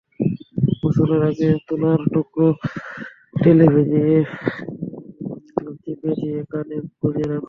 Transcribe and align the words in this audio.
গোসলের 0.81 1.21
আগে 1.29 1.49
তুলার 1.67 2.01
টুকরা 2.13 2.49
তেলে 3.41 3.65
ভিজিয়ে 3.73 4.17
চিপে 5.83 6.11
নিয়ে 6.19 6.41
কানে 6.51 6.77
গুঁজে 6.99 7.23
রাখুন। 7.23 7.39